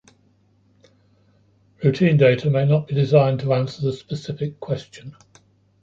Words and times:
Routine 1.83 2.17
data 2.17 2.49
may 2.49 2.65
not 2.65 2.87
be 2.87 2.95
designed 2.95 3.39
to 3.41 3.53
answer 3.53 3.83
the 3.83 3.93
specific 3.93 4.59
question. 4.59 5.15